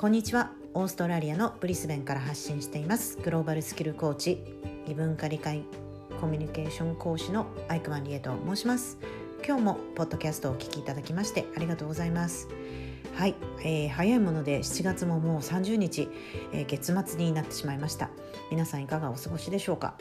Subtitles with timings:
[0.00, 0.52] こんにちは。
[0.72, 3.18] オーストラリアのブリスベンから発信しています。
[3.18, 4.42] グローバルスキルコーチ
[4.88, 5.62] 異文化理解
[6.22, 8.96] コミュニケーション講師のアイクマンリエと申します。
[9.46, 12.48] 今日もポッドキャストをお聞きいただきましてありがとうございます。
[13.14, 16.08] はい、えー、早いもので7月ももう30日、
[16.54, 18.08] えー、月末になってしまいました。
[18.50, 19.96] 皆さんいかがお過ごしでしょうか？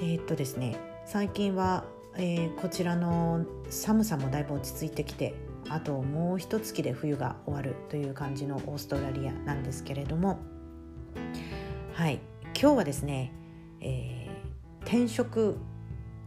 [0.00, 0.74] えー、っとですね
[1.04, 1.84] 最近は、
[2.16, 5.34] えー、こちらの寒さもだいぶ落ち着いてきて
[5.68, 10.38] あともう一月で冬が終わるという感じのオーストラリアなんですけれども。
[11.94, 12.20] はい。
[12.60, 13.32] 今日はですね、
[13.80, 15.56] えー、転職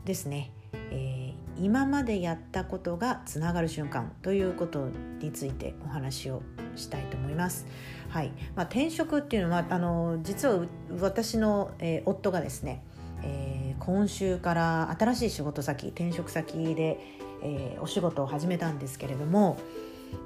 [0.05, 0.51] ですね、
[0.91, 4.89] えー、今までやったことがつながる瞬間ということ
[5.19, 6.41] についてお話を
[6.75, 7.65] したいと思います。
[8.09, 8.31] はい。
[8.55, 10.65] まあ、転職っていうのはあの実は
[10.99, 12.83] 私の、えー、夫がですね、
[13.23, 16.99] えー、今週から新しい仕事先転職先で、
[17.41, 19.57] えー、お仕事を始めたんですけれども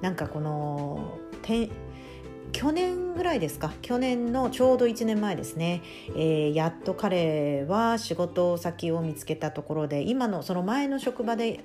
[0.01, 1.17] なんかこの
[2.51, 3.71] 去年ぐらいですか？
[3.81, 11.63] 去年のちょうど1年前ですね、えー、やっと彼は仕事先を見つけたところで今のその前の職場で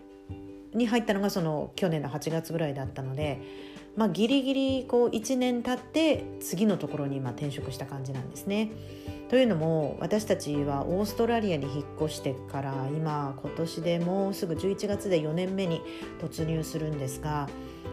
[0.74, 3.40] に入ったのがその去年の8月ぐらいだったので、
[3.96, 8.70] まあ、ギリギリこう1年経って次のところに今転職した感じなんですね。
[9.28, 15.82] というのも私たちはオーストラリアに引っ越してから今今年でもうすぐ11月で4年目に
[16.20, 17.48] 突入するんですが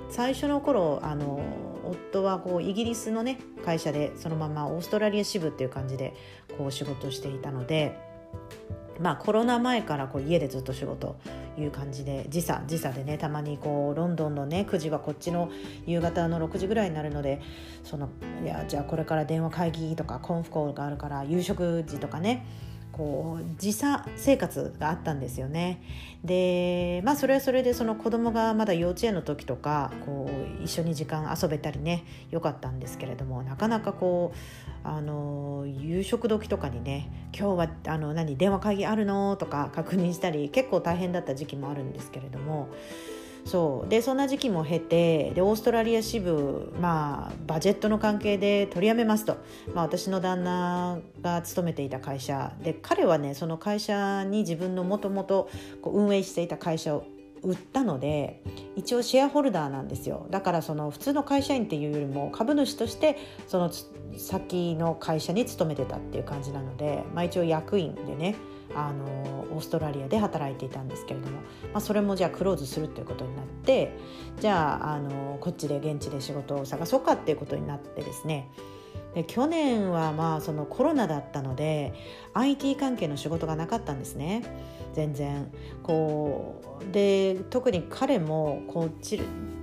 [0.09, 1.41] 最初の頃あの
[1.83, 6.13] 夫はこうイギリスのね会社でそのままオーストラリア支部っていう感じで
[6.55, 7.97] こう仕事していたので
[8.99, 11.15] まあコロナ前からこう家でずっと仕事
[11.57, 15.51] いう感じで時差時差でねたまにこうロンドンのね9時はこっちの
[15.85, 17.41] 夕方の6時ぐらいになるので
[17.83, 18.09] その
[18.43, 22.45] いやじゃあこれから電話会議とかコンフコールがあるから夕食時とかね
[22.93, 25.81] こう時差生活があったんですよね。
[26.23, 42.69] でまあそれはそれでその子供がまだ幼稚園の時とかこう一緒に時間遊べたりねよかったんですけれどもなかなかこうあの夕食時とかにね「今日はあの何電話会議あるの?」とか確認したり結構大変だった時期もあるんですけれども。
[43.45, 43.89] そう。
[43.89, 49.37] でそんな時期も経てでオーストラリア支部、まあ、バジェットの関係で取りやめますと、
[49.73, 52.53] まあ、私の旦那が勤めていた会社。
[52.63, 55.49] で彼はねその会社に自分のもともと
[55.83, 57.05] 運営していた会社を
[57.43, 58.41] 売ったので
[58.75, 60.27] 一応シェアホルダーなんですよ。
[60.29, 63.17] だからその普通の会社員っていうよりも株主として
[63.47, 63.71] その
[64.17, 68.35] 先の会社に勤めてたっていう感じなので、まあ、一応役員でね
[68.75, 69.05] あの
[69.51, 71.43] オーストラリアで働いていたんですけれども、ま
[71.75, 73.95] あ、それもじゃあクローズするということになって
[74.39, 78.49] じゃああのこっちで現地で仕事を探そうかっていうことになってですね
[79.15, 81.93] で去年はまあそのコロナだったので
[82.33, 84.43] IT 関係の仕事がなかったんですね
[84.93, 85.51] 全然
[85.83, 89.21] こうで特に彼もこっち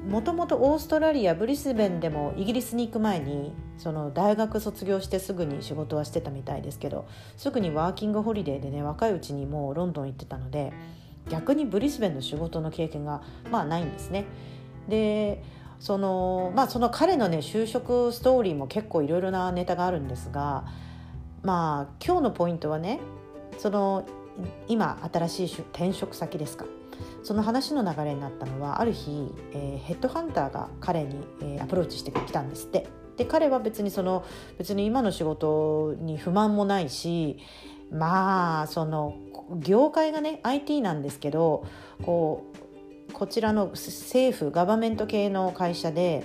[0.08, 7.06] もともとオーストラリアブリスベンでもイギリスに行く前にその大学卒業してすぐに仕事はしてたみたいですけど
[7.36, 10.72] すぐにワーキングホリデーでね若いうちにもうロンドン行ってたので
[11.28, 14.24] 逆にブリスベンの仕事の経験がまあないんですね。
[14.88, 15.42] で
[15.80, 20.66] そのまあその彼のね就職ストーリーも結構いろいろなネタがあるんですが
[21.42, 23.00] まあ今日のポイントはね
[23.58, 24.06] その
[24.68, 26.66] 今新しい転職先ですか
[27.22, 32.86] その話の流れになったのはある日、えー、ヘッドハンターが彼に、えー、アプローチしてきたんですって。
[33.16, 34.24] で彼は別にその
[34.56, 37.36] 別に今の仕事に不満もないし
[37.92, 39.18] まあその
[39.58, 41.66] 業界がね IT なんですけど
[42.02, 42.69] こう
[43.12, 46.24] こちらの政府ガバメント系の会社で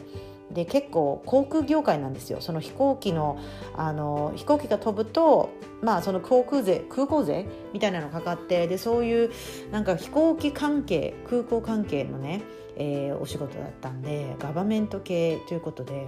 [0.51, 3.40] で結構航空業界なんですよその飛行機の
[3.75, 5.50] あの飛行機が飛ぶと
[5.81, 9.31] まあその航空税空港税みたいなのかかってでそういう
[9.72, 12.41] なんか飛行機関係空港関係のね、
[12.78, 16.07] えー、お仕事だったんでガバメント系ということで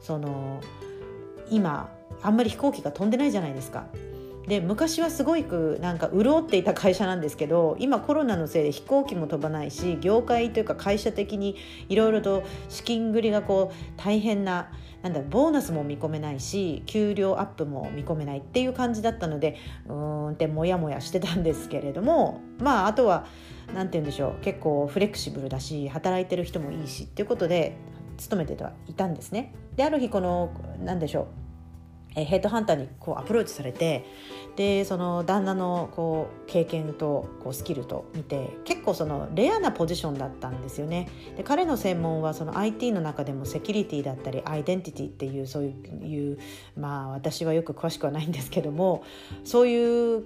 [0.00, 0.60] その
[1.50, 1.90] 今
[2.22, 3.86] あんまり飛行機が飛んでないじゃないですか。
[4.46, 11.56] で昔はすごくなんか潤っていた会社なんですけど今コロナのせいで飛行機も飛ばないし業界というか会社的に
[11.88, 14.70] いろいろと資金繰りがこう大変な
[15.02, 19.56] なんだボーナスも見込めないし給料アップも見込めないっていう感じだったので
[19.86, 23.26] うーんってモヤモヤしてたんですけれどもまああとは
[23.74, 27.76] 何て言うんでしょう結構フレキシブルだし働いてる人もいいしっていうことで
[28.16, 29.54] 勤めてはいたんですね。
[29.76, 30.50] である日この
[30.82, 31.45] 何でしょう
[32.16, 34.06] えヘッドハンターにこうアプローチされて
[34.56, 41.08] でその旦那のこう経験とこうスキルと見て結構そのレアなポジションだったんですよね。
[41.36, 46.38] で彼の専門はその IT の中でもセキュリティだったりアイデンティティっていうそういう
[46.76, 49.04] まあ私はよく詳しくはないんですけども
[49.44, 50.24] そういう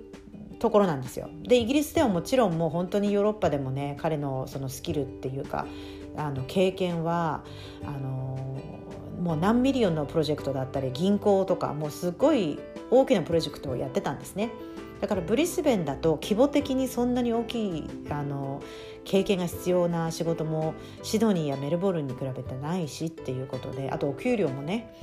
[0.60, 1.28] ところなんですよ。
[1.42, 5.66] でイギリスではもちろんもう本当にヨーロッパでもね彼のそのスキルっていうか
[6.16, 7.42] あの経験は
[7.84, 8.60] あの
[9.20, 12.58] もう何ミリオンのプロジェクトだったり銀行とかもうすごい
[12.90, 14.50] 大きなプロジェクトをやってたんですね。
[15.00, 18.62] だからブリスベンだと規模的にそんなに大きいあの
[19.04, 24.94] 経験が必要な仕事もシドニーやメルボルンに比べてないしっていうことであとお給料もね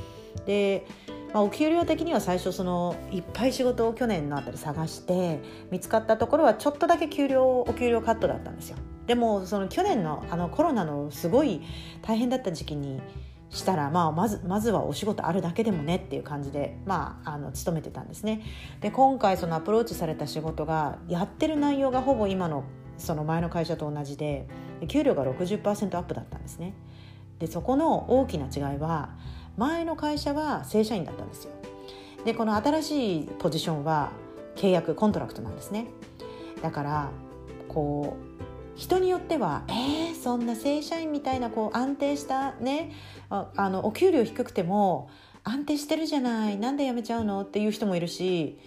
[0.45, 0.85] で、
[1.33, 5.41] まあ、お給料的には最初そのいっぱい仕事を去年のあたり探して
[5.71, 8.77] 見つかったところはちょっとだけ給料お給料カットだったんですよ。
[9.07, 11.61] でもその去年のあのコロナのすごい
[12.01, 13.01] 大変だった時期に
[13.49, 18.43] したら、まあ、まずまずはお仕事あるだけでもねっていう感じで、まあ、あの勤めてたんですね。
[18.81, 22.63] で今回そのアプローチされた仕事がやってる内容がほぼ今の
[22.97, 24.47] その前の会社と同じで
[24.87, 26.73] 給料が60%アップだったんですね。
[27.39, 29.11] でそこの大きな違いは
[29.57, 31.51] 前の会社は正社員だったんですよ。
[32.25, 34.11] でこの新しいポジションは
[34.55, 35.87] 契約 contract なんですね。
[36.61, 37.09] だから
[37.69, 38.46] こう
[38.77, 42.91] 人によってはえー、そんな正社員みたいなこう安定したね
[43.29, 45.09] ああのお給料低くても
[45.43, 47.41] 安定してるじゃないなんで辞めちゃうの？
[47.41, 48.59] っていう人もいるし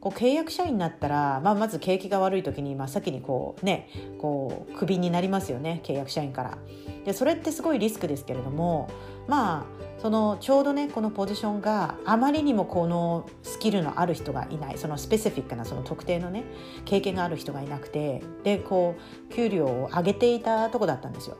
[0.00, 6.58] こう契約社員になったら、まあ、まず景気が悪い時に真っ先にこうねこうクビになりますよね契約社員から。
[7.04, 8.88] でそれってすごいリスクですけれども
[9.26, 14.78] まあそのちょうどねこのポジションがあまりにもこのスキルのある人がいない。
[14.78, 16.44] そのスペシフィックなその特定のね
[16.84, 18.94] 経験がある人がいなくてでこ
[19.30, 21.36] う給料を上げていたとこだったんですよ。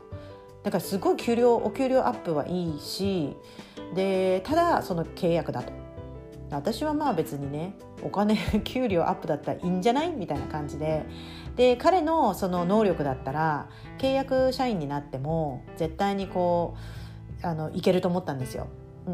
[0.63, 3.37] だからすごい給料お給料アップはいいし
[3.95, 5.78] でただその契約だと。
[6.51, 7.73] 私はまあ別にね
[8.03, 10.11] お金 給料アップだったらいいんじゃない？
[10.11, 11.05] みたいな感じで。
[11.55, 13.67] で彼のその能力だったら
[13.97, 16.75] 契約社員になっても絶対にこ
[17.43, 18.67] うあのいけると思ったんですよ。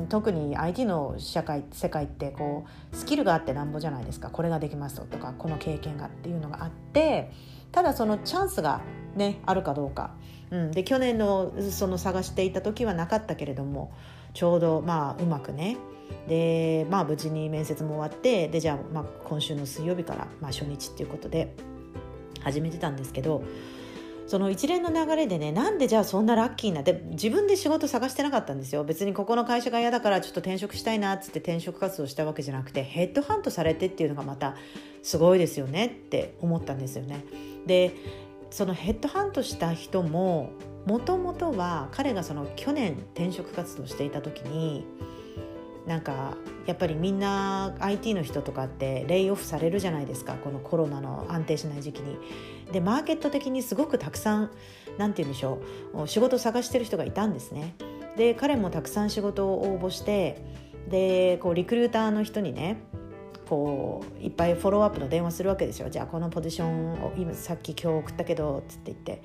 [0.10, 4.30] 特に IT の社会世界ってこうスキルがあってなんぼじゃないですか。
[4.30, 7.32] これができますとかこの経験がっていうのがあって
[7.76, 8.82] ただそのチャンスが、
[9.18, 10.16] ね、あるかどうか、
[10.50, 13.92] うん、で去年のその探していた時はなかったけれども
[14.34, 15.78] ちょうどまあうまくね。
[16.28, 21.54] でまあ無事に面接も終わってでじゃあまあ今週の水曜日からまあ初日っていうことで
[22.42, 23.44] 始めてたんですけど
[24.28, 28.84] その一連の流れでねなんでじゃあそんなラッキーなで自分で仕事探してなかったんですよ。
[28.86, 34.56] 別にここの会社が嫌だからちょっと転職したいなっつって転職活動したわけじゃなくてヘッドハントされてっていうのがまた
[35.04, 37.26] すごいですよねって思ったんですよね。
[37.66, 37.96] で
[38.50, 40.52] そのヘッドハントした人も
[40.86, 44.86] もともとは彼がその去年転職活動していた時に
[45.88, 46.36] なんか
[46.66, 52.18] やっぱりみんな IT の人とかってレイオフされるじゃないですかこのコロナの安定しない時期に。
[52.72, 54.52] でマーケット的にすごくたくさん
[54.98, 55.60] 何て言うんでしょ
[55.94, 57.76] う仕事探してる人がいたんですね。
[58.18, 60.42] で彼もたくさん仕事を応募して
[60.90, 62.78] でこうリクルーターの人にね
[63.48, 69.24] こういっぱいフォローアップの電話するわけですよじゃあこのポジションを今さっき今日送ったけどつって言って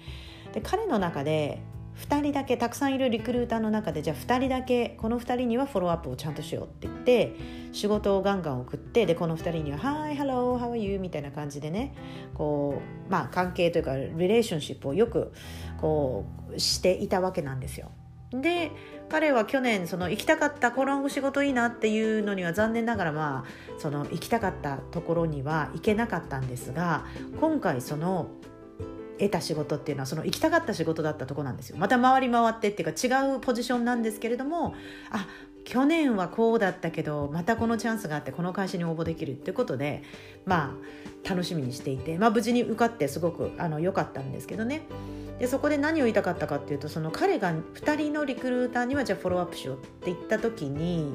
[0.53, 1.63] で彼の中で
[2.01, 7.37] 2人だけたくさんいるリクルーターの中でじゃあ2人だけこの2人にはフォローアップをちゃんとしようって言って
[7.73, 11.95] 仕事をガンガン送ってでこの2人には「Hi, hello, how are you?」みたいな感じでね
[12.35, 15.33] こうまあ関係というかリレーションシップをよく
[15.81, 16.25] こ
[16.55, 17.91] うしていたわけなんですよ。
[18.33, 18.71] で
[19.09, 27.05] 彼は去年その行きたかったこの仕事いいなっていうのには残念ながらまあその行きたかったところには行けなかったんですが
[27.41, 28.31] 今回その
[29.19, 31.77] 得た仕事っていうのはその行きたかった仕事だったとこなんですよ。
[31.77, 34.75] また回り回ってっていうか違うポジションなんですけれども
[35.11, 35.27] あ
[35.65, 40.03] 去年はこうだったけどまたこのチャンスがあってこの会社に応募できるってことで
[40.47, 40.77] ま
[41.25, 44.83] あ楽しみにしていて、まあ、無事に受かってすごくあの良かったんですけどね。
[45.39, 51.15] でそこで何を言いたかったかっていうとその彼が2人のリクルーターにはじゃあフォローアップしようって言った時に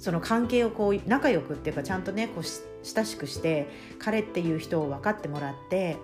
[0.00, 3.68] その関係をこう仲良くっていうかちゃんとねこう親しくして
[4.00, 5.96] 彼っていう人を分かってもらって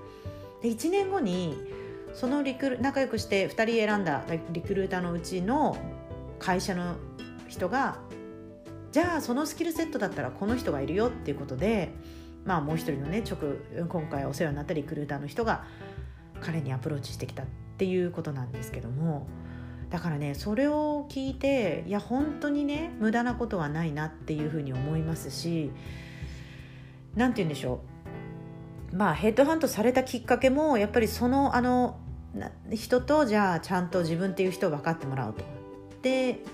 [0.62, 1.56] で1年後に
[2.14, 5.76] そのリクル仲良くして2人選んだリクルーターのうちの
[6.38, 6.94] 会社の
[7.48, 7.98] 人が
[8.92, 11.92] じゃあそのスキルセットだったらこの人がいるよっていうことで
[12.44, 13.38] まあもう一人のね直
[13.86, 15.64] 今回お世話になったリクルーターの人が
[16.40, 19.28] 彼にアプローチしてきたっていうことなんですけども
[19.90, 25.70] だからねそれを聞いていや本当にね無駄なことはないなっていうふうに思いますし
[27.14, 27.80] 何て言うんでしょ
[28.92, 31.98] うまあヘッドハントされたきっかけもやっぱりそのあの
[32.72, 35.44] 人とじゃあちゃんと自分っていう人を分かってもらうと。
[36.02, 36.44] で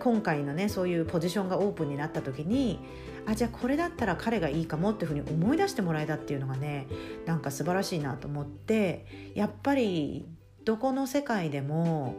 [0.00, 2.80] 今回のねそういうポジションがオープンになった時に
[3.26, 6.86] あじゃあこれだったら彼がいいかもっていうふうに思い出してもらえたっていうのがね
[7.26, 10.26] なんか素晴らしいなと思ってやっぱり
[10.64, 12.16] どこの世界でも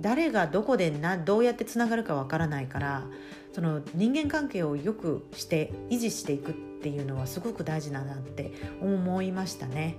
[0.00, 3.04] 誰がどこでなどうやってつながるかわからないから
[3.52, 9.98] その人間関係をよくして維持していくってっていうのはすごく大事だなって思いましたね。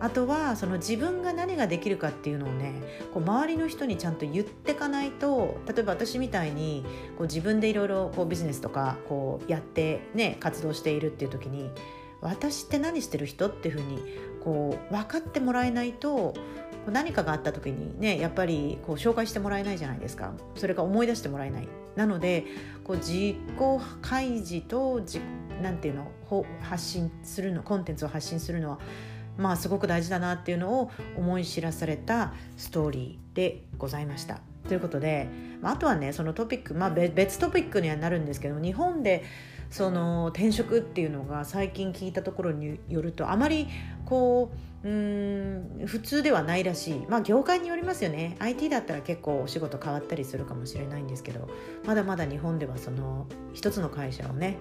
[0.00, 2.82] あとはその自分が何ができるかっていうのをね
[3.14, 6.84] こう周りの人にちゃんと言ってかないと例えば私みたいに
[7.16, 11.70] こう自分でいろいろビジネスとかこうやってね活動しているっていう時に
[12.20, 14.02] 私って何してる人っていうふうに
[14.44, 16.34] こう分かってもらえないと
[16.86, 22.44] 何かがあった時にねやっぱりこう紹介してもらえないじゃないですかそれが思い出してもらえないなので
[22.84, 23.36] こう自己
[24.02, 28.78] 開示と自なんていうの発信するのコンテンツを発信するのは
[29.36, 34.40] まあすごく大事だなっていうのを思い知らされたストーリーでございました。
[34.66, 35.28] ということで
[35.60, 39.24] まあとはねそのトピック、まあ、別トピックにはなるんですけど日本で
[39.70, 43.68] その転職っていうのが最近聞いたところによるとあまり
[44.04, 47.06] こううーん普通ではないらしい。
[47.08, 48.36] まあ業界によりますよね。
[48.38, 51.48] IT だったら結構お仕事変わったりするかもしれないんですけど
[51.84, 54.58] まだまだ日本ではその一つの会社をね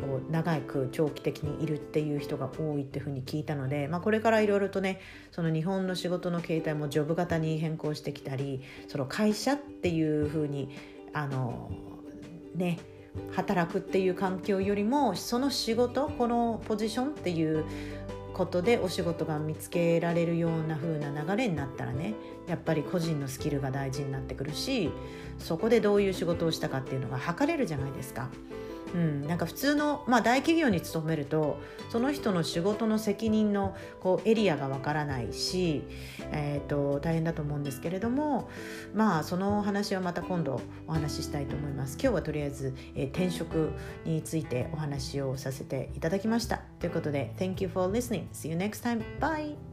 [0.00, 5.00] こう長く長期的にいるっていう人が多いっていうふうに聞いたので、まあ、これからいろいろとね
[5.30, 10.70] その日本の仕事の形態もジョブ型に変更してきたりその会社っていうふうに
[11.12, 11.70] あの
[12.56, 12.80] ね
[13.32, 17.64] 働くっていう環境よりもその仕事このポジションっていう
[18.40, 22.14] ことでお仕事が見つけられるような風な流れになったらね
[22.48, 24.90] やっぱり個人のスキルが大事になってくるし
[25.38, 28.30] そこでどういう仕事をしたかっていうのが測れるじゃないですか。
[28.94, 35.82] うん、なんか普通の、まあ、大企業に勤めるとその人の仕事の責任のこうエリアがわからないし、
[36.32, 38.50] えーと、大変だと思うんですけれども
[38.94, 41.94] まあその話はまた今度お話ししたいと思います。
[42.00, 43.70] 今日はとりあえず、えー、転職
[44.04, 46.62] についてお話をさせていただきました。
[46.78, 48.28] ということで Thank you for listening.
[48.32, 49.02] See you next time.
[49.20, 49.69] Bye.